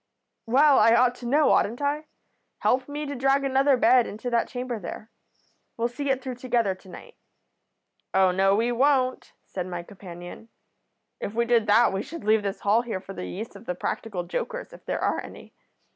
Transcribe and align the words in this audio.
"'Well, 0.47 0.79
I 0.79 0.95
ought 0.95 1.13
to 1.17 1.27
know, 1.27 1.51
oughtn't 1.51 1.79
I? 1.79 2.05
Help 2.57 2.89
me 2.89 3.05
to 3.05 3.13
drag 3.13 3.43
another 3.43 3.77
bed 3.77 4.07
into 4.07 4.31
that 4.31 4.47
chamber 4.47 4.79
there. 4.79 5.11
We'll 5.77 5.89
see 5.89 6.09
it 6.09 6.23
through 6.23 6.37
together 6.37 6.73
to 6.73 6.89
night.' 6.89 7.17
"'Oh, 8.11 8.31
no, 8.31 8.55
we 8.55 8.71
won't,' 8.71 9.33
said 9.45 9.67
my 9.67 9.83
companion. 9.83 10.49
'If 11.19 11.35
we 11.35 11.45
did 11.45 11.67
that 11.67 11.93
we 11.93 12.01
should 12.01 12.23
leave 12.23 12.41
this 12.41 12.61
hall 12.61 12.81
here 12.81 12.99
for 12.99 13.13
the 13.13 13.27
use 13.27 13.55
of 13.55 13.67
the 13.67 13.75
practical 13.75 14.23
jokers, 14.23 14.73
if 14.73 14.83
there 14.85 15.03
are 15.03 15.19
any. 15.21 15.53